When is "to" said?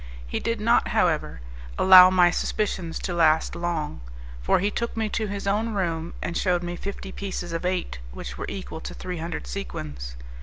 2.97-3.13, 5.09-5.27, 8.81-8.95